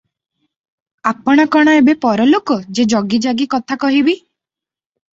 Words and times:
ଆପଣ 1.11 1.45
କଣ 1.57 1.77
ଏବେ 1.83 1.97
ପରଲୋକ 2.07 2.59
ଯେ 2.79 2.89
ଜଗିଜାଗି 2.97 3.51
କଥା 3.57 3.83
କହିବି? 3.89 4.21